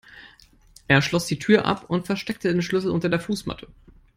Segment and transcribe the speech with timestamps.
[0.87, 3.67] Er schloss die Tür ab und versteckte den Schlüssel unter der Fußmatte.